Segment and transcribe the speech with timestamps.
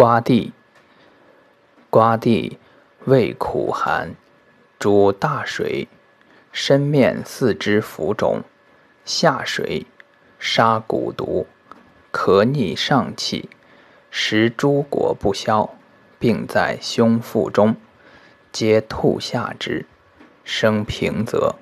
[0.00, 0.54] 瓜地，
[1.90, 2.58] 瓜地
[3.04, 4.16] 味苦寒，
[4.78, 5.88] 主大水，
[6.52, 8.42] 身面四肢浮肿，
[9.04, 9.84] 下水，
[10.38, 11.46] 杀蛊毒，
[12.10, 13.50] 咳逆上气，
[14.10, 15.68] 食诸果不消，
[16.18, 17.76] 病在胸腹中，
[18.50, 19.84] 皆吐下之，
[20.44, 21.56] 生平则。